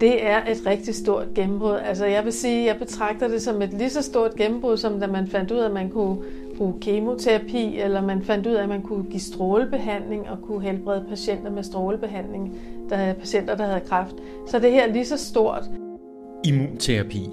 [0.00, 1.76] Det er et rigtig stort gennembrud.
[1.84, 5.06] Altså jeg vil sige, jeg betragter det som et lige så stort gennembrud, som da
[5.06, 6.16] man fandt ud af, at man kunne
[6.56, 11.04] bruge kemoterapi, eller man fandt ud af, at man kunne give strålebehandling og kunne helbrede
[11.08, 12.58] patienter med strålebehandling,
[12.90, 14.14] der havde patienter, der havde kræft.
[14.48, 15.64] Så det her er lige så stort.
[16.44, 17.30] Immunterapi.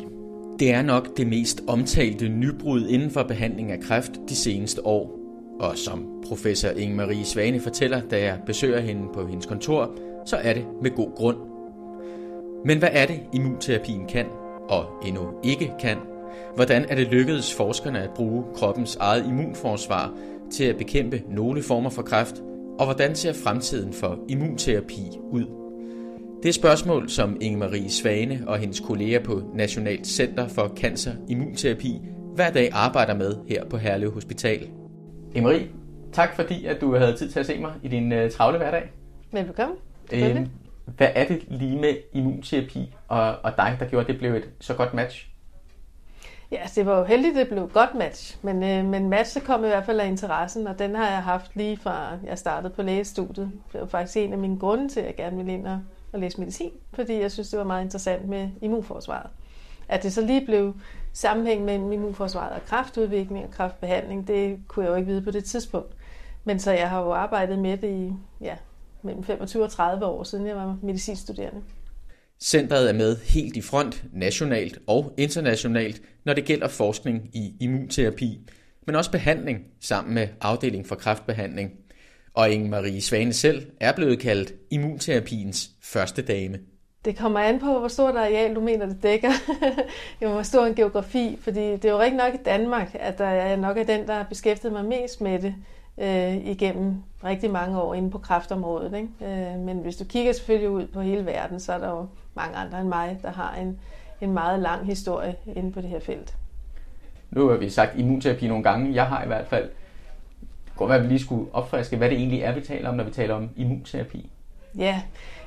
[0.60, 5.20] Det er nok det mest omtalte nybrud inden for behandling af kræft de seneste år.
[5.60, 9.92] Og som professor Inge-Marie Svane fortæller, da jeg besøger hende på hendes kontor,
[10.26, 11.55] så er det med god grund.
[12.66, 14.26] Men hvad er det, immunterapien kan,
[14.70, 15.98] og endnu ikke kan?
[16.56, 20.14] Hvordan er det lykkedes forskerne at bruge kroppens eget immunforsvar
[20.52, 22.36] til at bekæmpe nogle former for kræft,
[22.80, 25.02] og hvordan ser fremtiden for immunterapi
[25.32, 25.46] ud?
[26.44, 32.02] Det er spørgsmål, som Inge-Marie Svane og hendes kolleger på Nationalt Center for Cancer Immunterapi
[32.36, 34.70] hver dag arbejder med her på Herlev Hospital.
[35.36, 35.68] Inge-Marie,
[36.14, 38.92] tak fordi at du havde tid til at se mig i din uh, travle hverdag.
[39.32, 39.76] Velbekomme.
[40.14, 40.48] Øhm,
[40.86, 44.50] hvad er det lige med immunterapi og, og dig, der gjorde, at det blev et
[44.60, 45.30] så godt match?
[46.52, 48.38] Ja, altså, det var jo heldigt, det blev et godt match.
[48.42, 51.56] Men, øh, men matchet kom i hvert fald af interessen, og den har jeg haft
[51.56, 53.52] lige fra jeg startede på lægestudiet.
[53.74, 55.80] Det var faktisk en af mine grunde til, at jeg gerne ville ind og,
[56.14, 59.30] og læse medicin, fordi jeg synes, det var meget interessant med immunforsvaret.
[59.88, 60.74] At det så lige blev
[61.14, 65.44] sammenhæng mellem immunforsvaret og kræftudvikling og kræftbehandling, det kunne jeg jo ikke vide på det
[65.44, 65.94] tidspunkt.
[66.44, 68.56] Men så jeg har jo arbejdet med det i ja,
[69.06, 71.62] mellem 25 og 30 år siden jeg var medicinstuderende.
[72.40, 78.40] Centret er med helt i front, nationalt og internationalt, når det gælder forskning i immunterapi,
[78.86, 81.72] men også behandling sammen med afdeling for kræftbehandling.
[82.34, 86.60] Og Inge-Marie Svane selv er blevet kaldt immunterapiens første dame.
[87.06, 89.32] Det kommer an på, hvor stort areal du mener, det dækker.
[90.20, 93.56] hvor stor en geografi, fordi det er jo rigtig nok i Danmark, at der er
[93.56, 95.56] nok af den, der har beskæftiget mig mest med det
[95.98, 98.94] øh, igennem rigtig mange år inde på kræftområdet.
[98.94, 99.52] Ikke?
[99.52, 102.56] Øh, men hvis du kigger selvfølgelig ud på hele verden, så er der jo mange
[102.56, 103.80] andre end mig, der har en,
[104.22, 106.36] en meget lang historie inde på det her felt.
[107.32, 108.94] Nu har vi sagt immunterapi nogle gange.
[108.94, 109.70] Jeg har i hvert fald
[110.76, 113.04] godt være, at vi lige skulle opfriske, hvad det egentlig er, vi taler om, når
[113.04, 114.30] vi taler om immunterapi.
[114.78, 115.02] Ja,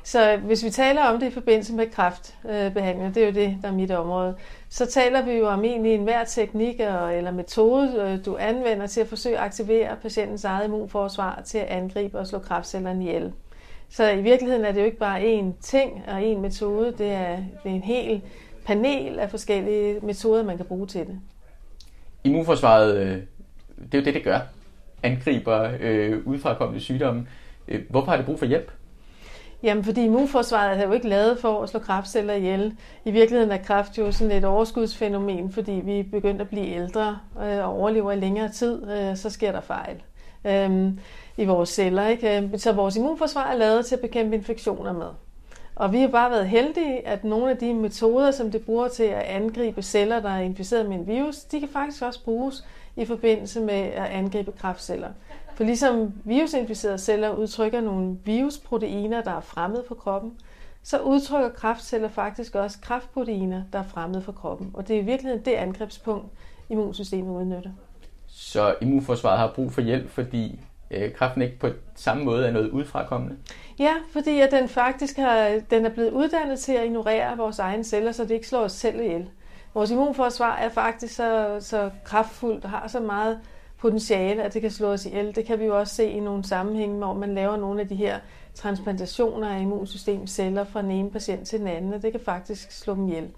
[0.05, 3.69] så hvis vi taler om det i forbindelse med kræftbehandling, det er jo det, der
[3.69, 4.35] er mit område,
[4.69, 9.07] så taler vi jo om egentlig enhver teknik eller metode, øh, du anvender til at
[9.07, 13.33] forsøge at aktivere patientens eget immunforsvar til at angribe og slå kræftcellerne ihjel.
[13.89, 17.37] Så i virkeligheden er det jo ikke bare én ting og én metode, det er,
[17.37, 18.23] det er en hel
[18.67, 21.21] panel af forskellige metoder, man kan bruge til det.
[22.25, 23.17] Immunforsvaret, øh,
[23.79, 24.39] det er jo det, det gør.
[25.03, 27.27] Angriber øh, udefrakommende sygdomme.
[27.69, 28.73] Øh, hvorfor har det brug for hjælp?
[29.63, 32.77] Jamen, fordi immunforsvaret er jo ikke lavet for at slå kræftceller ihjel.
[33.05, 37.19] I virkeligheden er kræft jo sådan et overskudsfænomen, fordi vi er begyndt at blive ældre
[37.43, 40.03] øh, og overlever i længere tid, øh, så sker der fejl
[40.45, 40.93] øh,
[41.37, 42.07] i vores celler.
[42.09, 42.37] Ikke?
[42.37, 45.09] Øhm, så vores immunforsvar er lavet til at bekæmpe infektioner med.
[45.77, 49.03] Og vi har bare været heldige, at nogle af de metoder, som det bruger til
[49.03, 52.65] at angribe celler, der er inficeret med en virus, de kan faktisk også bruges
[52.97, 55.09] i forbindelse med at angribe kræftceller.
[55.59, 60.33] For ligesom virusinficerede celler udtrykker nogle virusproteiner, der er fremmede for kroppen,
[60.83, 64.71] så udtrykker kræftceller faktisk også kræftproteiner, der er fremmede for kroppen.
[64.75, 66.27] Og det er i virkeligheden det angrebspunkt,
[66.69, 67.71] immunsystemet udnytter.
[68.27, 70.61] Så immunforsvaret har brug for hjælp, fordi
[70.91, 73.37] øh, kræften ikke på samme måde er noget udefrakommende?
[73.79, 77.85] Ja, fordi at den faktisk har, den er blevet uddannet til at ignorere vores egne
[77.85, 79.31] celler, så det ikke slår os selv ihjel.
[79.75, 83.41] Vores immunforsvar er faktisk så, så kraftfuldt og har så meget
[83.79, 85.35] potentiale, at det kan slå os ihjel.
[85.35, 87.95] Det kan vi jo også se i nogle sammenhænge, hvor man laver nogle af de
[87.95, 88.19] her
[88.55, 92.95] transplantationer af immunsystemceller fra den ene patient til den anden, og det kan faktisk slå
[92.95, 93.29] dem ihjel.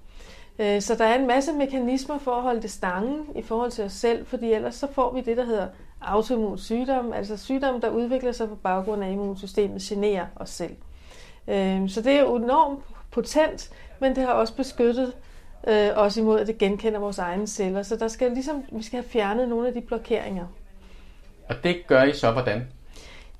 [0.59, 3.84] Øh, så der er en masse mekanismer for at holde det stangen i forhold til
[3.84, 5.67] os selv, fordi ellers så får vi det, der hedder
[6.01, 10.77] autoimmun sygdom, altså sygdom, der udvikler sig på baggrund af immunsystemet, generer os selv.
[11.49, 12.81] Øh, så det er jo enormt
[13.11, 13.71] potent,
[14.01, 15.12] men det har også beskyttet
[15.69, 17.82] øh, også imod, at det genkender vores egne celler.
[17.82, 20.47] Så der skal ligesom, vi skal have fjernet nogle af de blokeringer.
[21.48, 22.66] Og det gør I så hvordan?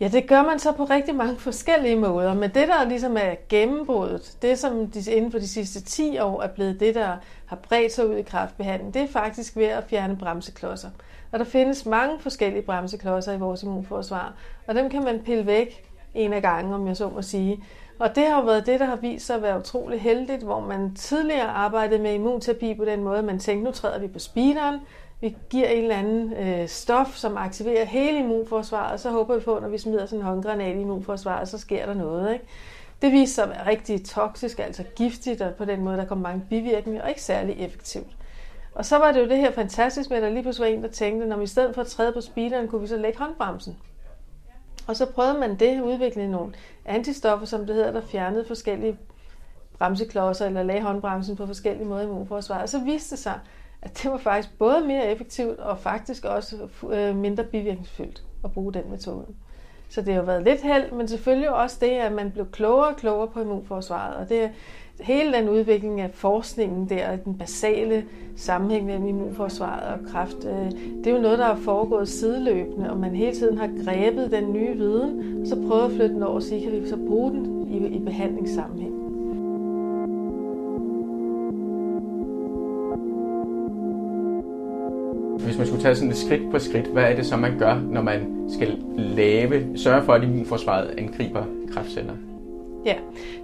[0.01, 3.35] Ja, det gør man så på rigtig mange forskellige måder, men det, der ligesom er
[3.49, 7.57] gennembruddet, det som de, inden for de sidste 10 år er blevet det, der har
[7.57, 10.91] bredt sig ud i kraftbehandling, det er faktisk ved at fjerne bremseklodser.
[11.33, 14.35] Og der findes mange forskellige bremseklodser i vores immunforsvar,
[14.67, 15.85] og dem kan man pille væk
[16.15, 17.65] en af gangen, om jeg så må sige.
[18.01, 20.61] Og det har jo været det, der har vist sig at være utrolig heldigt, hvor
[20.61, 24.81] man tidligere arbejdede med immunterapi på den måde, man tænkte, nu træder vi på speederen,
[25.21, 29.41] vi giver en eller anden øh, stof, som aktiverer hele immunforsvaret, og så håber vi
[29.41, 32.33] på, når vi smider sådan en håndgranat i immunforsvaret, så sker der noget.
[32.33, 32.45] Ikke?
[33.03, 36.29] Det viser sig at være rigtig toksisk, altså giftigt, og på den måde, der kommer
[36.29, 38.11] mange bivirkninger, og ikke særlig effektivt.
[38.75, 40.83] Og så var det jo det her fantastisk med, at der lige pludselig var en,
[40.83, 43.19] der tænkte, når vi i stedet for at træde på speederen, kunne vi så lægge
[43.19, 43.77] håndbremsen.
[44.87, 46.53] Og så prøvede man det, udvikle nogle
[46.85, 48.99] antistoffer, som det hedder, der fjernede forskellige
[49.79, 52.63] bremseklodser eller lagde håndbremsen på forskellige måder i immunforsvaret.
[52.63, 53.41] Og så viste det sig,
[53.83, 58.73] at det var faktisk både mere effektivt og faktisk også øh, mindre bivirkningsfyldt at bruge
[58.73, 59.27] den metode.
[59.89, 62.97] Så det har været lidt held, men selvfølgelig også det, at man blev klogere og
[62.97, 64.17] klogere på immunforsvaret.
[64.17, 64.51] Og det,
[65.03, 68.05] hele den udvikling af forskningen der, den basale
[68.37, 72.99] sammenhæng mellem immunforsvaret og kræft, øh, det er jo noget, der er foregået sideløbende, og
[72.99, 76.41] man hele tiden har grebet den nye viden, og så prøvet at flytte den over,
[76.41, 78.95] så kan vi så bruge den i, i behandlingssammenhæng.
[85.45, 87.81] Hvis man skulle tage sådan et skridt på skridt, hvad er det så, man gør,
[87.91, 92.15] når man skal lave, sørge for, at immunforsvaret angriber kræftceller?
[92.85, 92.95] Ja,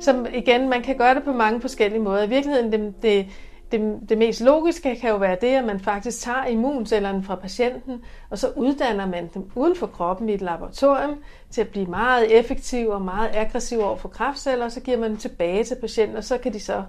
[0.00, 2.22] så igen, man kan gøre det på mange forskellige måder.
[2.22, 3.26] I virkeligheden, det, det,
[3.72, 8.02] det, det mest logiske kan jo være det, at man faktisk tager immuncellerne fra patienten,
[8.30, 12.38] og så uddanner man dem uden for kroppen i et laboratorium til at blive meget
[12.38, 16.16] effektive og meget aggressive over for kræftceller, og så giver man dem tilbage til patienten,
[16.16, 16.82] og så kan de så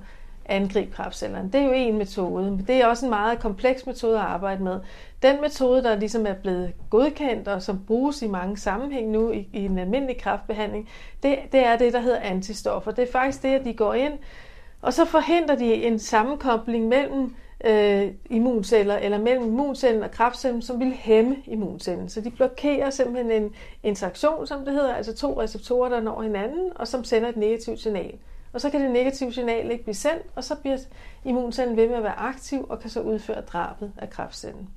[0.50, 1.50] angribe kræftcellerne.
[1.54, 4.64] Det er jo en metode, men det er også en meget kompleks metode at arbejde
[4.64, 4.80] med.
[5.22, 9.50] Den metode, der ligesom er blevet godkendt og som bruges i mange sammenhæng nu i,
[9.54, 10.90] i en almindelig kræftbehandling,
[11.24, 12.92] det, det er det, der hedder antistoffer.
[12.92, 14.14] Det er faktisk det, at de går ind,
[14.82, 17.36] og så forhindrer de en sammenkobling mellem
[17.66, 22.10] øh, immunceller, eller mellem immuncellen og kræftcellen, som vil hæmme immuncellen.
[22.10, 26.72] Så de blokerer simpelthen en interaktion, som det hedder, altså to receptorer, der når hinanden,
[26.76, 28.14] og som sender et negativt signal.
[28.54, 30.78] Og så kan det negative signal ikke blive sendt, og så bliver
[31.26, 34.70] immuncellen ved med at være aktiv og kan så udføre drabet af kræftcellen.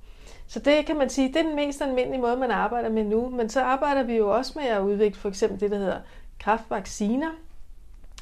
[0.46, 3.28] Så det kan man sige, det er den mest almindelige måde, man arbejder med nu.
[3.28, 6.00] Men så arbejder vi jo også med at udvikle for eksempel det, der hedder
[6.38, 7.30] kræftvacciner.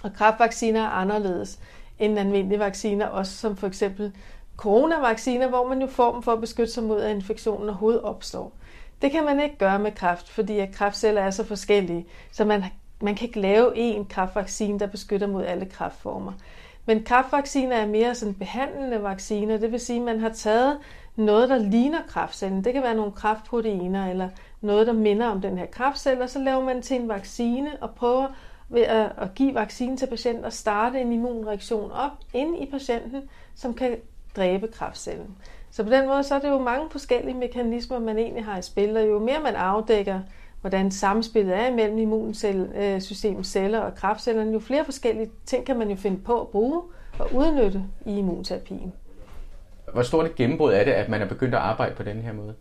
[0.02, 1.58] Og kræftvacciner er anderledes
[1.98, 4.12] end almindelige vacciner, også som for eksempel
[4.56, 8.52] coronavacciner, hvor man jo får dem for at beskytte sig mod, at infektionen overhovedet opstår.
[9.02, 12.64] Det kan man ikke gøre med kræft, fordi at kræftceller er så forskellige, så man
[13.00, 16.32] man kan ikke lave en kræftvaccine, der beskytter mod alle kræftformer.
[16.86, 20.78] Men kræftvacciner er mere sådan behandlende vacciner, det vil sige, at man har taget
[21.16, 22.64] noget, der ligner kræftcellen.
[22.64, 24.28] Det kan være nogle kræftproteiner eller
[24.60, 27.90] noget, der minder om den her kræftcelle, og så laver man til en vaccine og
[27.90, 28.26] prøver
[28.68, 33.22] ved at, at give vaccinen til patienten og starte en immunreaktion op inde i patienten,
[33.54, 33.96] som kan
[34.36, 35.36] dræbe kræftcellen.
[35.70, 38.62] Så på den måde så er det jo mange forskellige mekanismer, man egentlig har i
[38.62, 40.20] spil, og jo mere man afdækker
[40.60, 44.52] hvordan samspillet er mellem immunsystemets celler og kræftcellerne.
[44.52, 46.82] Jo flere forskellige ting kan man jo finde på at bruge
[47.18, 48.92] og udnytte i immunterapien.
[49.92, 52.32] Hvor stort et gennembrud er det, at man er begyndt at arbejde på den her
[52.32, 52.54] måde?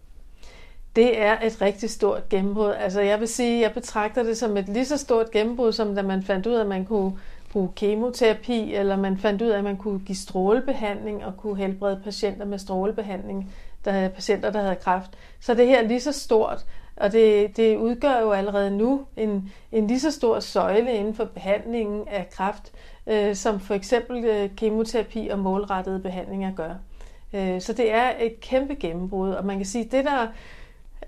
[0.96, 2.74] Det er et rigtig stort gennembrud.
[2.80, 6.02] Altså jeg vil sige, jeg betragter det som et lige så stort gennembrud, som da
[6.02, 7.12] man fandt ud af, at man kunne
[7.52, 12.02] bruge kemoterapi, eller man fandt ud af, at man kunne give strålebehandling og kunne helbrede
[12.04, 13.54] patienter med strålebehandling,
[13.86, 15.12] der er patienter, der havde kræft.
[15.40, 16.66] Så det her er lige så stort,
[16.98, 21.26] og det, det udgør jo allerede nu en, en lige så stor søjle inden for
[21.26, 22.72] behandlingen af kræft,
[23.08, 26.74] øh, som for eksempel øh, kemoterapi og målrettede behandlinger gør.
[27.34, 30.28] Øh, så det er et kæmpe gennembrud, og man kan sige, at det der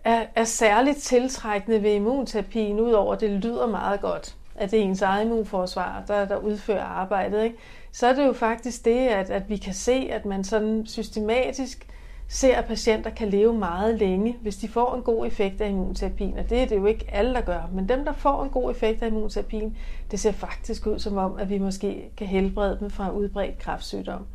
[0.04, 4.84] er, er særligt tiltrækkende ved immunterapien, udover at det lyder meget godt, at det er
[4.84, 7.58] ens eget immunforsvar, der, der udfører arbejdet, ikke?
[7.92, 11.88] så er det jo faktisk det, at, at vi kan se, at man sådan systematisk
[12.32, 16.38] ser, at patienter kan leve meget længe, hvis de får en god effekt af immunterapien.
[16.38, 17.70] Og det er det jo ikke alle, der gør.
[17.74, 19.78] Men dem, der får en god effekt af immunterapien,
[20.12, 24.26] det ser faktisk ud som om, at vi måske kan helbrede dem fra udbredt kræftsygdom.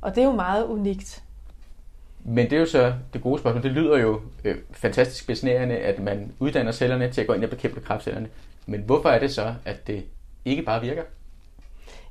[0.00, 1.22] Og det er jo meget unikt.
[2.24, 3.62] Men det er jo så det gode spørgsmål.
[3.62, 7.50] Det lyder jo øh, fantastisk besnærende, at man uddanner cellerne til at gå ind og
[7.50, 8.28] bekæmpe kræftcellerne.
[8.66, 10.04] Men hvorfor er det så, at det
[10.44, 11.02] ikke bare virker?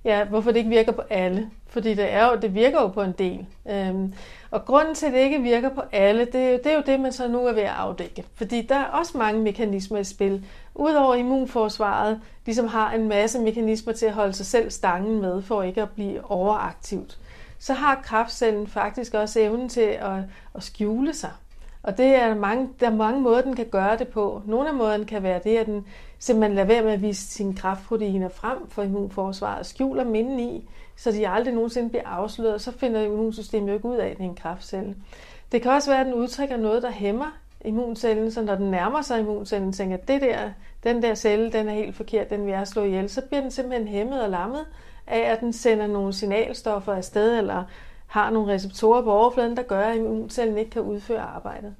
[0.05, 1.49] Ja, hvorfor det ikke virker på alle.
[1.67, 3.45] Fordi det, er jo, det virker jo på en del.
[3.69, 4.13] Øhm,
[4.51, 6.33] og grunden til, at det ikke virker på alle, det,
[6.63, 8.23] det er jo det, man så nu er ved at afdække.
[8.35, 10.45] Fordi der er også mange mekanismer i spil.
[10.75, 15.63] Udover immunforsvaret ligesom har en masse mekanismer til at holde sig selv stangen med, for
[15.63, 17.17] ikke at blive overaktivt.
[17.59, 20.17] Så har kraftcellen faktisk også evnen til at,
[20.55, 21.31] at skjule sig.
[21.83, 24.41] Og det er mange, der er mange måder, den kan gøre det på.
[24.45, 25.85] Nogle af måderne kan være det, at den
[26.19, 31.11] simpelthen lader være med at vise sine kraftproteiner frem for immunforsvaret skjuler minden i, så
[31.11, 34.29] de aldrig nogensinde bliver afsløret, så finder immunsystemet jo ikke ud af, at det er
[34.29, 34.95] en kraftcelle.
[35.51, 39.01] Det kan også være, at den udtrykker noget, der hæmmer immuncellen, så når den nærmer
[39.01, 40.51] sig immuncellen, tænker, at det der,
[40.83, 43.51] den der celle, den er helt forkert, den vil jeg slå ihjel, så bliver den
[43.51, 44.65] simpelthen hæmmet og lammet
[45.07, 47.63] af, at den sender nogle signalstoffer afsted, eller
[48.07, 51.75] har nogle receptorer på overfladen, der gør, at immuncellen ikke kan udføre arbejdet.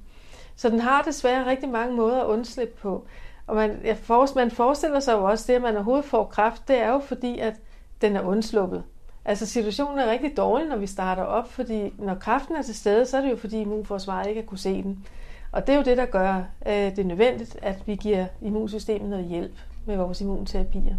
[0.56, 3.06] Så den har desværre rigtig mange måder at undslippe på.
[3.46, 6.68] Og man, jeg for, man forestiller sig jo også, det at man overhovedet får kraft,
[6.68, 7.54] det er jo fordi, at
[8.00, 8.82] den er undsluppet.
[9.24, 13.06] Altså situationen er rigtig dårlig, når vi starter op, fordi når kraften er til stede,
[13.06, 15.06] så er det jo fordi immunforsvaret ikke har kunne se den.
[15.52, 19.24] Og det er jo det, der gør øh, det nødvendigt, at vi giver immunsystemet noget
[19.24, 19.54] hjælp
[19.86, 20.94] med vores immunterapier.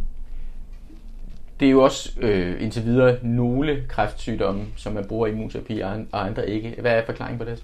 [1.60, 6.50] det er jo også øh, indtil videre nogle kræftsygdomme, som man bruger immunterapi, og andre
[6.50, 6.76] ikke.
[6.82, 7.64] Hvad er forklaringen på det?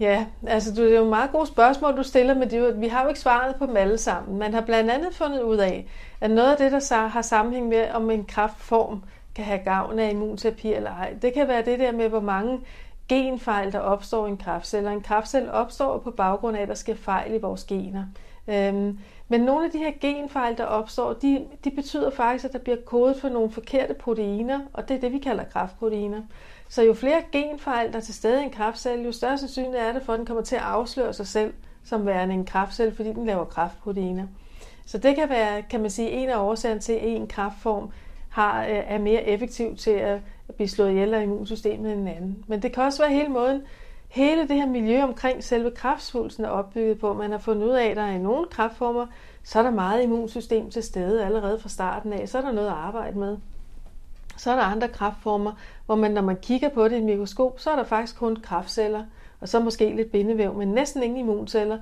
[0.00, 3.08] Ja, altså det er jo meget gode spørgsmål, du stiller, men det vi har jo
[3.08, 4.38] ikke svaret på dem alle sammen.
[4.38, 5.86] Man har blandt andet fundet ud af,
[6.20, 9.02] at noget af det, der har sammenhæng med, om en kraftform
[9.34, 12.60] kan have gavn af immunterapi eller ej, det kan være det der med, hvor mange
[13.08, 14.92] genfejl, der opstår i en kraftcelle.
[14.92, 18.04] En kraftcelle opstår på baggrund af, at der sker fejl i vores gener.
[18.48, 22.58] Øhm, men nogle af de her genfejl, der opstår, de, de betyder faktisk, at der
[22.58, 26.22] bliver kodet for nogle forkerte proteiner, og det er det, vi kalder kraftproteiner.
[26.70, 29.92] Så jo flere genfejl, der er til stede i en kraftcelle, jo større sandsynlighed er
[29.92, 31.52] det for, at den kommer til at afsløre sig selv
[31.84, 34.26] som værende en kraftcelle, fordi den laver kraftproteiner.
[34.86, 37.90] Så det kan være, kan man sige, en af årsagerne til, at en kraftform
[38.28, 40.20] har, øh, er mere effektiv til at
[40.56, 42.44] blive slået ihjel af immunsystemet end en anden.
[42.46, 43.62] Men det kan også være hele måden,
[44.08, 47.12] hele det her miljø omkring selve kræftsvulsten er opbygget på.
[47.12, 49.06] Man har fundet ud af, at der er i nogle kræftformer,
[49.44, 52.28] så er der meget immunsystem til stede allerede fra starten af.
[52.28, 53.36] Så er der noget at arbejde med.
[54.40, 55.52] Så er der andre kræftformer,
[55.86, 59.02] hvor man, når man kigger på det i mikroskop, så er der faktisk kun kræftceller,
[59.40, 61.78] og så måske lidt bindevæv, men næsten ingen immunceller.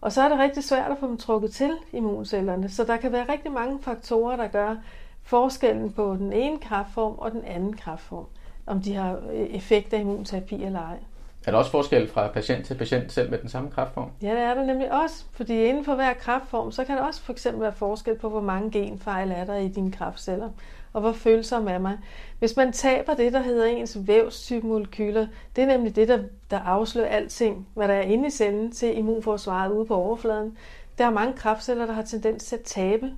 [0.00, 2.68] Og så er det rigtig svært at få dem trukket til immuncellerne.
[2.68, 4.76] Så der kan være rigtig mange faktorer, der gør
[5.22, 8.26] forskellen på den ene kræftform og den anden kræftform,
[8.66, 10.98] om de har effekt af immunterapi eller ej.
[11.46, 14.10] Er der også forskel fra patient til patient selv med den samme kræftform?
[14.22, 17.22] Ja, det er der nemlig også, fordi inden for hver kræftform, så kan der også
[17.22, 20.48] for eksempel være forskel på, hvor mange genfejl er der i dine kræftceller,
[20.92, 21.96] og hvor følsom er man.
[22.38, 26.18] Hvis man taber det, der hedder ens vævstypemolekyler, det er nemlig det, der,
[26.50, 30.56] der afslører alting, hvad der er inde i cellen til immunforsvaret ude på overfladen.
[30.98, 33.12] Der er mange kræftceller, der har tendens til at tabe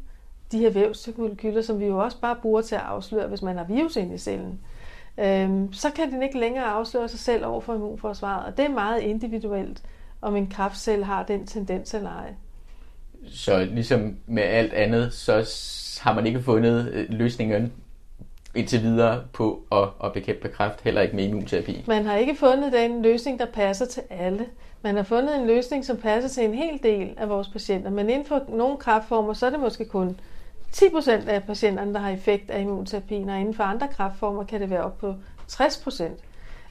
[0.53, 3.65] de her vævstypemolekyler, som vi jo også bare bruger til at afsløre, hvis man har
[3.65, 4.61] virus inde i cellen
[5.19, 8.47] øhm, så kan den ikke længere afsløre sig selv over for immunforsvaret.
[8.47, 9.83] Og det er meget individuelt,
[10.23, 12.35] om en kraftcelle har den tendens eller ej.
[13.29, 15.45] Så ligesom med alt andet, så
[16.03, 17.73] har man ikke fundet øh, løsningen
[18.55, 21.85] indtil videre på at, at bekæmpe kræft, heller ikke med immunterapi.
[21.87, 24.47] Man har ikke fundet den løsning, der passer til alle.
[24.83, 28.11] Man har fundet en løsning, som passer til en hel del af vores patienter, men
[28.11, 30.21] inden for nogle kræftformer, så er det måske kun
[30.77, 34.71] 10% af patienterne, der har effekt af immunterapien, og inden for andre kræftformer kan det
[34.71, 35.15] være op på
[35.53, 36.05] 60%.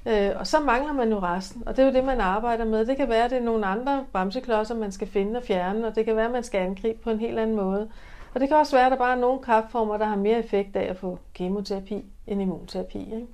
[0.06, 2.86] Øh, og så mangler man jo resten, og det er jo det, man arbejder med.
[2.86, 5.96] Det kan være, at det er nogle andre bremseklodser, man skal finde og fjerne, og
[5.96, 7.88] det kan være, at man skal angribe på en helt anden måde.
[8.34, 10.76] Og det kan også være, at der bare er nogle kræftformer, der har mere effekt
[10.76, 13.00] af at få kemoterapi end immunterapi.
[13.00, 13.28] Ikke?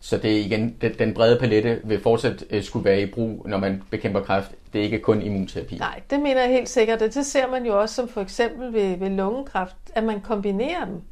[0.00, 3.58] Så det er igen, den brede palette vil fortsat øh, skulle være i brug, når
[3.58, 4.54] man bekæmper kræft.
[4.72, 5.78] Det er ikke kun immunterapi.
[5.78, 7.00] Nej, det mener jeg helt sikkert.
[7.00, 11.02] Det ser man jo også som for eksempel ved, ved lungekræft, at man kombinerer dem.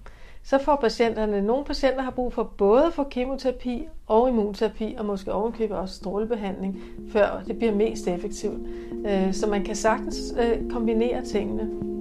[0.42, 5.32] Så får patienterne, nogle patienter har brug for både få kemoterapi og immunterapi, og måske
[5.32, 6.80] ovenkøbe også strålebehandling,
[7.12, 8.68] før det bliver mest effektivt.
[9.06, 11.97] Øh, så man kan sagtens øh, kombinere tingene.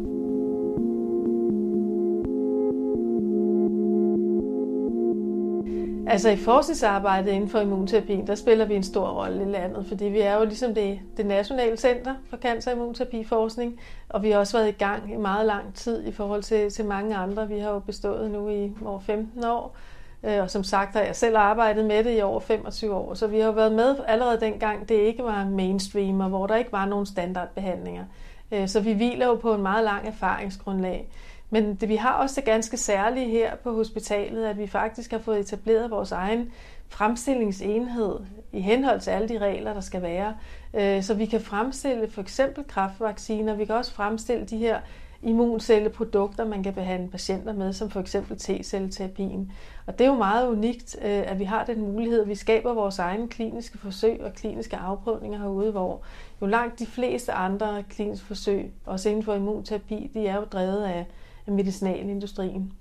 [6.10, 10.06] Altså i forskningsarbejdet inden for immunterapien, der spiller vi en stor rolle i landet, fordi
[10.06, 14.40] vi er jo ligesom det, det nationale center for cancer- og immunterapiforskning, og vi har
[14.40, 17.48] også været i gang i meget lang tid i forhold til, til mange andre.
[17.48, 19.76] Vi har jo bestået nu i over 15 år,
[20.24, 23.28] øh, og som sagt har jeg selv arbejdet med det i over 25 år, så
[23.28, 26.86] vi har været med allerede dengang, det ikke var mainstream, og hvor der ikke var
[26.86, 28.04] nogen standardbehandlinger.
[28.52, 31.10] Øh, så vi hviler jo på en meget lang erfaringsgrundlag.
[31.50, 35.20] Men det, vi har også det ganske særlige her på hospitalet, at vi faktisk har
[35.20, 36.52] fået etableret vores egen
[36.90, 38.20] fremstillingsenhed
[38.52, 40.36] i henhold til alle de regler, der skal være.
[40.74, 44.80] Øh, så vi kan fremstille for eksempel kraftvacciner, vi kan også fremstille de her
[45.22, 49.52] immuncelleprodukter, man kan behandle patienter med, som for eksempel T-celleterapien.
[49.86, 52.26] Og det er jo meget unikt, øh, at vi har den mulighed.
[52.26, 56.02] Vi skaber vores egne kliniske forsøg og kliniske afprøvninger herude, hvor
[56.42, 60.84] jo langt de fleste andre kliniske forsøg, også inden for immunterapi, de er jo drevet
[60.84, 61.06] af
[61.48, 62.74] medicinalindustrien.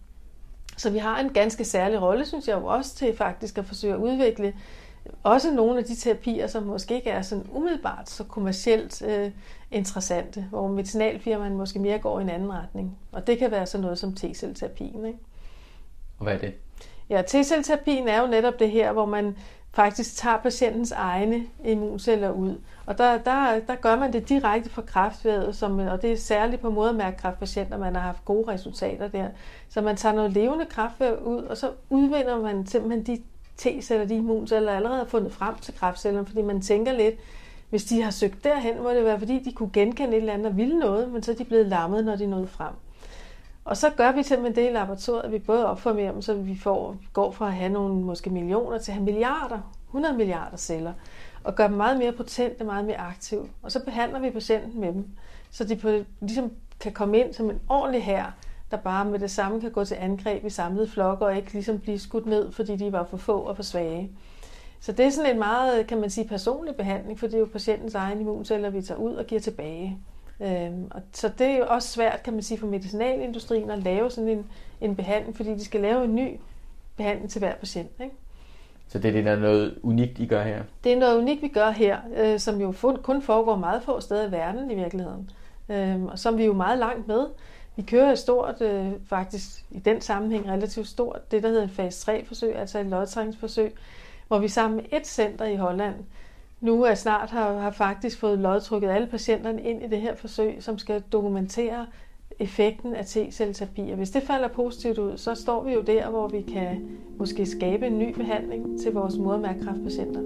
[0.76, 3.94] Så vi har en ganske særlig rolle, synes jeg jo også, til faktisk at forsøge
[3.94, 4.54] at udvikle
[5.23, 9.30] også nogle af de terapier, som måske ikke er sådan umiddelbart så kommercielt øh,
[9.70, 12.99] interessante, hvor medicinalfirmaen måske mere går i en anden retning.
[13.12, 15.06] Og det kan være sådan noget som T-celleterapien.
[15.06, 15.18] Ikke?
[16.18, 16.54] Og hvad er det?
[17.11, 19.37] Ja, T-celleterapien er jo netop det her, hvor man
[19.73, 22.61] faktisk tager patientens egne immunceller ud.
[22.87, 26.62] Og der, der, der gør man det direkte fra kræftværet, som, og det er særligt
[26.62, 29.28] på modermærkekræftpatienter, man har haft gode resultater der.
[29.68, 33.23] Så man tager noget levende kræftvæv ud, og så udvinder man simpelthen de
[33.58, 37.14] T-celler, de immunceller, allerede har fundet frem til kræftcellerne, fordi man tænker lidt,
[37.70, 40.46] hvis de har søgt derhen, må det være, fordi de kunne genkende et eller andet
[40.46, 42.73] og ville noget, men så er de blevet lammet, når de nåede frem.
[43.66, 46.58] Og så gør vi simpelthen det i laboratoriet, at vi både opformerer dem, så vi
[46.58, 50.92] får, går fra at have nogle måske millioner til at have milliarder, 100 milliarder celler,
[51.44, 53.49] og gør dem meget mere potente, meget mere aktive.
[53.62, 55.06] Og så behandler vi patienten med dem,
[55.50, 58.25] så de på, ligesom kan komme ind som en ordentlig her
[58.70, 61.78] der bare med det samme kan gå til angreb i samlede flokke og ikke ligesom
[61.78, 64.11] blive skudt ned, fordi de var for få og for svage.
[64.80, 67.49] Så det er sådan en meget, kan man sige, personlig behandling, for det er jo
[67.52, 69.99] patientens egen immunceller, vi tager ud og giver tilbage.
[70.40, 74.11] Øhm, og så det er jo også svært, kan man sige, for medicinalindustrien at lave
[74.11, 74.47] sådan en,
[74.81, 76.28] en behandling, fordi de skal lave en ny
[76.97, 77.90] behandling til hver patient.
[78.00, 78.14] Ikke?
[78.88, 80.62] Så det er, det er noget unikt, I gør her?
[80.85, 84.28] Det er noget unikt, vi gør her, øh, som jo kun foregår meget få steder
[84.28, 85.31] i verden i virkeligheden.
[85.69, 87.26] Øh, og som vi er jo meget langt med.
[87.76, 91.69] Vi kører et stort, øh, faktisk i den sammenhæng relativt stort, det der hedder en
[91.69, 93.73] fase 3-forsøg, altså et lodtrækningsforsøg,
[94.28, 95.95] hvor vi sammen med et center i Holland
[96.60, 100.56] nu er snart har, har faktisk fået lodtrykket alle patienterne ind i det her forsøg,
[100.60, 101.86] som skal dokumentere
[102.38, 103.90] effekten af T-celleterapi.
[103.90, 107.46] Og hvis det falder positivt ud, så står vi jo der, hvor vi kan måske
[107.46, 110.20] skabe en ny behandling til vores modermærkekræftpatienter.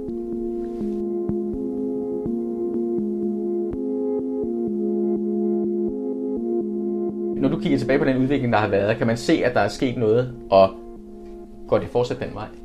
[7.41, 9.61] Når du kigger tilbage på den udvikling, der har været, kan man se, at der
[9.61, 10.71] er sket noget, og
[11.69, 12.60] går det fortsat den vej?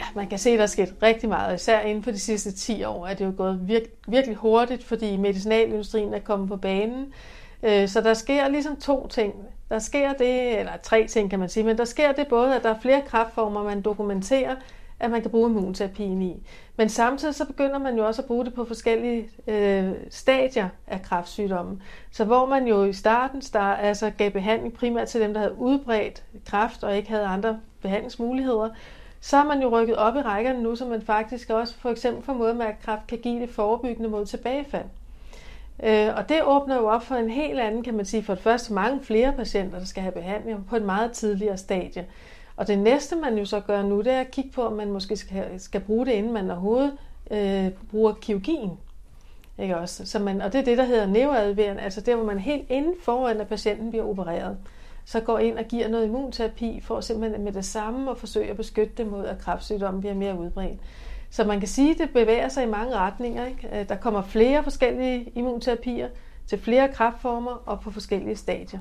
[0.00, 1.54] Ja, man kan se, at der er sket rigtig meget.
[1.54, 5.16] Især inden for de sidste 10 år at det jo gået vir- virkelig hurtigt, fordi
[5.16, 7.12] medicinalindustrien er kommet på banen.
[7.62, 9.34] Øh, så der sker ligesom to ting.
[9.68, 12.62] Der sker det, eller tre ting kan man sige, men der sker det både, at
[12.62, 14.54] der er flere kraftformer, man dokumenterer,
[15.00, 16.46] at man kan bruge immunterapien i.
[16.76, 21.02] Men samtidig så begynder man jo også at bruge det på forskellige øh, stadier af
[21.02, 21.82] kræftsygdommen.
[22.12, 25.58] Så hvor man jo i starten start, altså gav behandling primært til dem, der havde
[25.58, 28.68] udbredt kræft og ikke havde andre behandlingsmuligheder,
[29.20, 32.24] så har man jo rykket op i rækkerne nu, så man faktisk også for eksempel
[32.24, 34.84] for modermærkekræft kan give det forebyggende mod tilbagefald.
[35.82, 38.42] Øh, og det åbner jo op for en helt anden, kan man sige, for det
[38.42, 42.06] første mange flere patienter, der skal have behandling på et meget tidligere stadie.
[42.56, 44.92] Og det næste, man jo så gør nu, det er at kigge på, om man
[44.92, 46.92] måske skal, skal bruge det, inden man overhovedet
[47.30, 48.78] øh, bruger kirurgien.
[49.58, 50.06] Ikke også?
[50.06, 52.94] Så man, og det er det, der hedder neoadverende, altså der, hvor man helt inden
[53.02, 54.56] foran, at patienten bliver opereret,
[55.04, 58.56] så går ind og giver noget immunterapi for simpelthen med det samme at forsøge at
[58.56, 60.80] beskytte det mod, at kræftsygdommen bliver mere udbredt.
[61.30, 63.46] Så man kan sige, at det bevæger sig i mange retninger.
[63.46, 63.86] Ikke?
[63.88, 66.08] Der kommer flere forskellige immunterapier
[66.46, 68.80] til flere kræftformer og på forskellige stadier.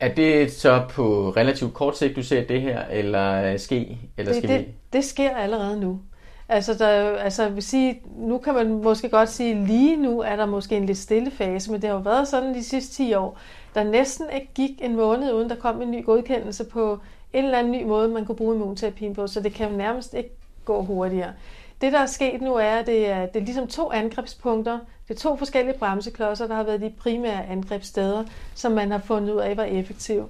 [0.00, 3.98] Er det så på relativt kort sigt, du ser det her, eller ske?
[4.16, 4.72] Eller det, skal det, vi...
[4.92, 6.00] det sker allerede nu.
[6.48, 10.46] Altså, der, altså vil sige, nu kan man måske godt sige, lige nu er der
[10.46, 13.38] måske en lidt stille fase, men det har jo været sådan de sidste 10 år.
[13.74, 16.98] Der næsten ikke gik en måned, uden der kom en ny godkendelse på
[17.32, 20.14] en eller anden ny måde, man kunne bruge immunterapien på, så det kan jo nærmest
[20.14, 20.30] ikke
[20.64, 21.32] gå hurtigere.
[21.80, 24.78] Det, der er sket nu, er, at det er, det er ligesom to angrebspunkter.
[25.08, 29.34] Det er to forskellige bremseklodser, der har været de primære angrebssteder, som man har fundet
[29.34, 30.26] ud af var effektive.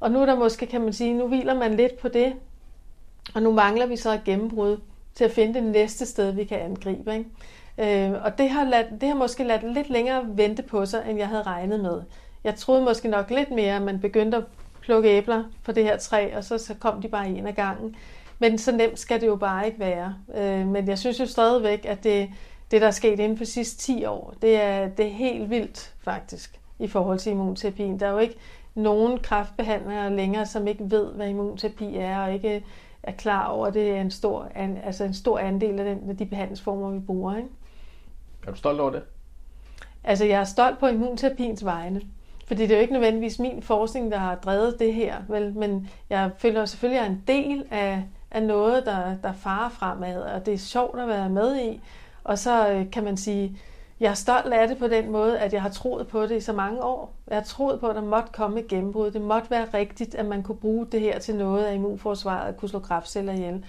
[0.00, 2.32] Og nu er der måske, kan man sige, nu hviler man lidt på det,
[3.34, 4.76] og nu mangler vi så et gennembrud
[5.14, 7.14] til at finde det næste sted, vi kan angribe.
[7.14, 8.10] Ikke?
[8.10, 11.18] Øh, og det har, lad, det har måske ladt lidt længere vente på sig, end
[11.18, 12.02] jeg havde regnet med.
[12.44, 14.44] Jeg troede måske nok lidt mere, at man begyndte at
[14.80, 17.96] plukke æbler på det her træ, og så, så kom de bare en af gangen.
[18.38, 20.14] Men så nemt skal det jo bare ikke være.
[20.36, 22.30] Øh, men jeg synes jo stadigvæk, at det,
[22.70, 25.50] det, der er sket inden for de sidste 10 år, det er, det er helt
[25.50, 28.00] vildt faktisk i forhold til immunterapien.
[28.00, 28.36] Der er jo ikke
[28.74, 32.64] nogen kraftbehandlere længere, som ikke ved, hvad immunterapi er, og ikke
[33.02, 34.48] er klar over, at det er en stor,
[34.84, 37.36] altså en stor andel af, den, af de behandlingsformer, vi bruger.
[37.36, 37.48] Ikke?
[38.46, 39.02] Er du stolt over det?
[40.04, 42.00] Altså, jeg er stolt på immunterapiens vegne.
[42.46, 45.54] Fordi det er jo ikke nødvendigvis min forskning, der har drevet det her, vel?
[45.56, 49.68] men jeg føler selvfølgelig, at jeg er en del af, af noget, der, der farer
[49.68, 51.80] fremad, og det er sjovt at være med i.
[52.24, 53.58] Og så øh, kan man sige,
[54.00, 56.40] jeg er stolt af det på den måde, at jeg har troet på det i
[56.40, 57.14] så mange år.
[57.28, 59.10] Jeg har troet på, at der måtte komme et gennembrud.
[59.10, 62.56] Det måtte være rigtigt, at man kunne bruge det her til noget af immunforsvaret, at
[62.56, 63.64] kunne slå kraftceller ihjel.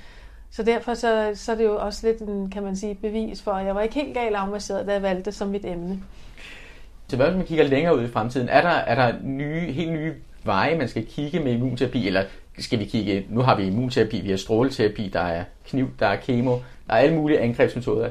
[0.51, 3.51] Så derfor så, så er det jo også lidt en, kan man sige, bevis for,
[3.51, 5.99] at jeg var ikke helt galt afmasseret, da jeg valgte det som mit emne.
[7.07, 8.49] Så hvad man kigger længere ud i fremtiden?
[8.49, 10.13] Er der, er der nye, helt nye
[10.43, 12.23] veje, man skal kigge med immunterapi, eller
[12.57, 16.15] skal vi kigge, nu har vi immunterapi, vi har stråleterapi, der er kniv, der er
[16.15, 16.51] kemo,
[16.87, 18.09] der er alle mulige angrebsmetoder.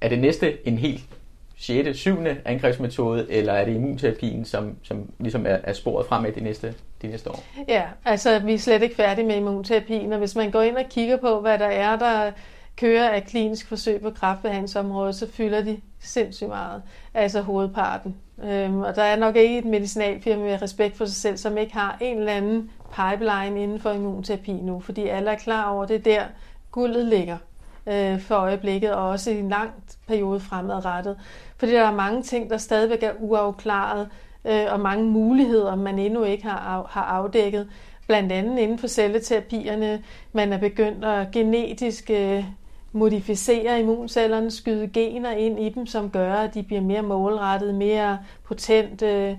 [0.00, 1.04] Er det næste en helt
[1.56, 2.16] 6., 7.
[2.44, 7.06] angrebsmetode, eller er det immunterapien, som, som ligesom er, er sporet fremad de næste, de
[7.06, 7.44] næste år?
[7.68, 10.84] Ja, altså vi er slet ikke færdige med immunterapien, og hvis man går ind og
[10.90, 12.30] kigger på, hvad der er, der
[12.76, 16.82] kører af klinisk forsøg på kræftbehandlingsområdet, så fylder de sindssygt meget,
[17.14, 18.16] altså hovedparten.
[18.44, 21.74] Øhm, og der er nok ikke et medicinalfirma med respekt for sig selv, som ikke
[21.74, 25.88] har en eller anden pipeline inden for immunterapi nu, fordi alle er klar over, at
[25.88, 26.24] det er der
[26.70, 27.36] guldet ligger
[27.86, 29.70] øh, for øjeblikket, og også i en lang
[30.06, 31.16] periode fremadrettet.
[31.56, 34.08] Fordi der er mange ting, der stadigvæk er uafklaret,
[34.44, 37.68] øh, og mange muligheder, man endnu ikke har, har afdækket.
[38.06, 42.44] Blandt andet inden for celleterapierne, man er begyndt at genetisk øh,
[42.92, 48.18] modificere immuncellerne, skyde gener ind i dem, som gør, at de bliver mere målrettet, mere
[48.44, 49.38] potente,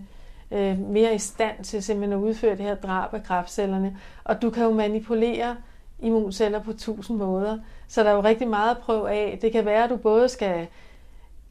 [0.51, 3.97] øh, mere i stand til simpelthen at udføre det her drab af kræftcellerne.
[4.23, 5.55] Og du kan jo manipulere
[5.99, 7.57] immunceller på tusind måder.
[7.93, 9.39] Så der er jo rigtig meget at prøve af.
[9.41, 10.67] Det kan være, at du både skal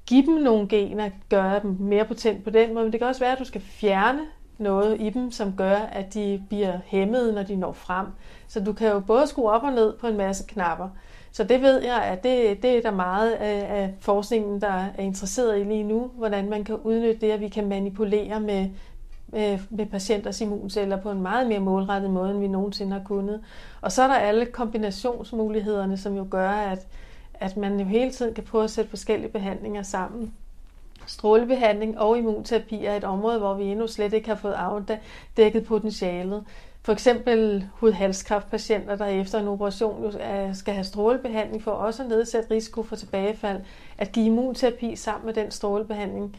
[0.06, 3.20] give dem nogle gener, gøre dem mere potent på den måde, men det kan også
[3.20, 4.20] være, at du skal fjerne
[4.58, 8.06] noget i dem, som gør, at de bliver hæmmet, når de når frem.
[8.48, 10.88] Så du kan jo både skrue op og ned på en masse knapper.
[11.32, 15.02] Så det ved jeg, at det, det er der meget af, af forskningen, der er
[15.02, 18.68] interesseret i lige nu, hvordan man kan udnytte det, at vi kan manipulere med,
[19.32, 23.40] Øh, med, patienters immunceller på en meget mere målrettet måde, end vi nogensinde har kunnet.
[23.80, 26.86] Og så er der alle kombinationsmulighederne, som jo gør, at,
[27.34, 30.34] at man jo hele tiden kan prøve at sætte forskellige behandlinger sammen.
[31.06, 36.44] Strålebehandling og immunterapi er et område, hvor vi endnu slet ikke har fået afdækket potentialet.
[36.84, 42.08] For eksempel hud-halskræftpatienter, der efter en operation jo øh, skal have strålebehandling for også at
[42.08, 43.60] nedsætte risiko for tilbagefald,
[43.98, 46.36] at give immunterapi sammen med den strålebehandling.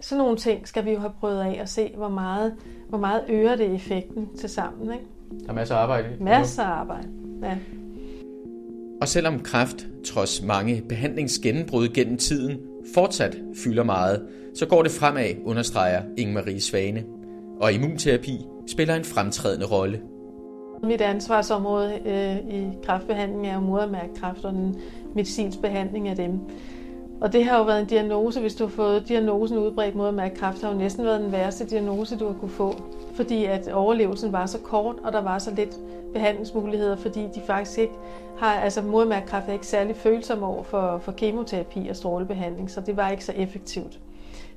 [0.00, 2.54] Sådan nogle ting skal vi jo have prøvet af at se, hvor meget,
[2.88, 4.92] hvor meget øger det effekten til sammen.
[4.92, 5.04] Ikke?
[5.44, 6.08] Der er masser af arbejde.
[6.20, 7.08] Masser af arbejde,
[7.42, 7.56] ja.
[9.00, 12.58] Og selvom kræft, trods mange behandlingsgennembrud gennem tiden,
[12.94, 17.04] fortsat fylder meget, så går det fremad, understreger Inge-Marie Svane.
[17.60, 20.00] Og immunterapi spiller en fremtrædende rolle.
[20.82, 24.76] Mit ansvarsområde øh, i kræftbehandling er jo modermærkekræft og den
[25.14, 26.40] medicinsk behandling af dem.
[27.20, 30.72] Og det har jo været en diagnose, hvis du har fået diagnosen udbredt modermærkekræft, har
[30.72, 32.74] jo næsten været den værste diagnose, du har kunne få.
[33.14, 35.76] Fordi at overlevelsen var så kort, og der var så lidt
[36.12, 37.92] behandlingsmuligheder, fordi de faktisk ikke
[38.38, 42.96] har, altså modermærkekræft er ikke særlig følsom over for, for kemoterapi og strålebehandling, så det
[42.96, 43.98] var ikke så effektivt.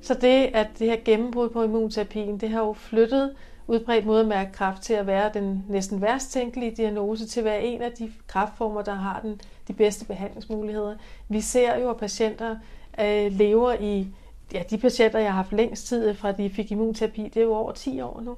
[0.00, 3.30] Så det, at det her gennembrud på immunterapien, det har jo flyttet
[3.66, 7.92] udbredt modermærkekræft til at være den næsten værst tænkelige diagnose, til at være en af
[7.92, 10.94] de kræftformer, der har den, de bedste behandlingsmuligheder.
[11.28, 12.56] Vi ser jo, at patienter
[13.00, 14.08] øh, lever i,
[14.52, 17.54] ja, de patienter, jeg har haft længst tid fra de fik immunterapi, det er jo
[17.54, 18.36] over 10 år nu,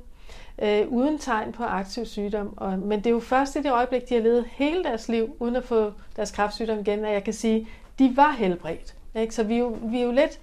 [0.62, 2.55] øh, uden tegn på aktiv sygdom.
[2.57, 5.37] Og, men det er jo først i det øjeblik, de har levet hele deres liv,
[5.41, 8.95] uden at få deres kræftsygdom igen, at jeg kan sige, de var helbredt.
[9.15, 9.35] Ikke?
[9.35, 10.41] Så vi er, jo, vi, er jo lidt,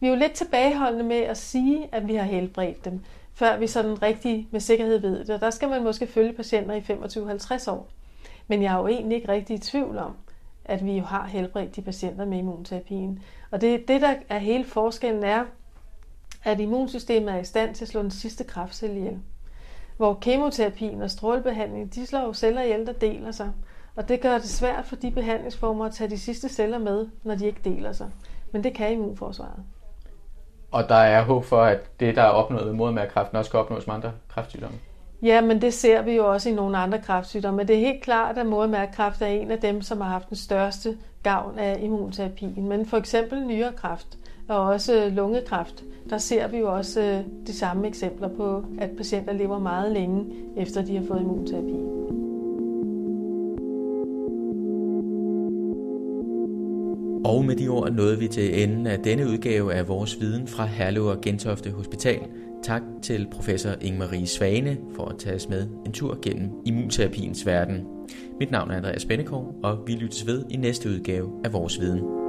[0.00, 3.00] vi er jo lidt tilbageholdende med at sige, at vi har helbredt dem
[3.36, 5.30] før vi sådan rigtig med sikkerhed ved det.
[5.30, 7.88] Og der skal man måske følge patienter i 25-50 år.
[8.48, 10.16] Men jeg er jo egentlig ikke rigtig i tvivl om,
[10.64, 13.22] at vi jo har helbredt de patienter med immunterapien.
[13.50, 15.44] Og det, det der er hele forskellen er,
[16.44, 19.18] at immunsystemet er i stand til at slå den sidste kraftcelle ihjel.
[19.96, 23.52] Hvor kemoterapien og strålebehandling, de slår jo celler ihjel, der deler sig.
[23.96, 27.34] Og det gør det svært for de behandlingsformer at tage de sidste celler med, når
[27.34, 28.10] de ikke deler sig.
[28.52, 29.64] Men det kan immunforsvaret.
[30.70, 33.86] Og der er håb for, at det, der er opnået med modermærkræften, også kan opnås
[33.86, 34.78] med andre kræftsygdomme?
[35.22, 37.56] Ja, men det ser vi jo også i nogle andre kræftsygdomme.
[37.56, 40.36] Men det er helt klart, at modermærkræft er en af dem, som har haft den
[40.36, 42.68] største gavn af immunterapien.
[42.68, 44.06] Men for eksempel nyrekræft
[44.48, 49.32] og også lungekræft, der ser vi jo også øh, de samme eksempler på, at patienter
[49.32, 50.26] lever meget længe
[50.56, 51.95] efter de har fået immunterapi.
[57.26, 60.64] Og med de ord nåede vi til enden af denne udgave af vores viden fra
[60.66, 62.20] Herlev og Gentofte Hospital.
[62.62, 67.84] Tak til professor Ingmarie Svane for at tage os med en tur gennem immunterapiens verden.
[68.40, 72.25] Mit navn er Andreas Bennekov, og vi lyttes ved i næste udgave af vores viden.